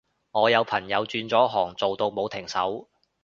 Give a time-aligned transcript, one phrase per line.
[0.31, 2.89] 我有朋友轉咗行做到冇停手